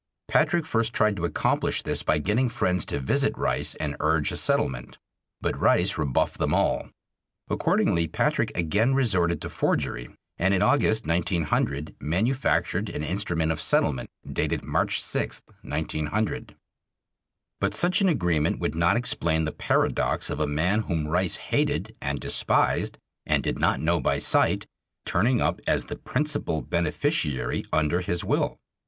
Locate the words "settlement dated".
13.61-14.63